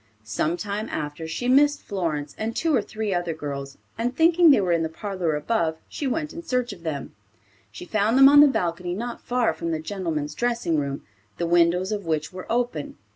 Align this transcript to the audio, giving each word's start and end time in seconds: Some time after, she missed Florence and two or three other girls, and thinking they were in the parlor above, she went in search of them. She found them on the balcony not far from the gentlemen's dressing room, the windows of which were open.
Some 0.23 0.57
time 0.57 0.89
after, 0.89 1.27
she 1.27 1.47
missed 1.47 1.83
Florence 1.83 2.33
and 2.35 2.55
two 2.55 2.75
or 2.75 2.81
three 2.81 3.13
other 3.13 3.35
girls, 3.35 3.77
and 3.99 4.15
thinking 4.15 4.49
they 4.49 4.59
were 4.59 4.71
in 4.71 4.81
the 4.81 4.89
parlor 4.89 5.35
above, 5.35 5.77
she 5.87 6.07
went 6.07 6.33
in 6.33 6.41
search 6.41 6.73
of 6.73 6.81
them. 6.81 7.13
She 7.71 7.85
found 7.85 8.17
them 8.17 8.27
on 8.27 8.39
the 8.41 8.47
balcony 8.47 8.95
not 8.95 9.21
far 9.21 9.53
from 9.53 9.69
the 9.69 9.79
gentlemen's 9.79 10.33
dressing 10.33 10.77
room, 10.79 11.03
the 11.37 11.45
windows 11.45 11.91
of 11.91 12.07
which 12.07 12.33
were 12.33 12.51
open. 12.51 12.97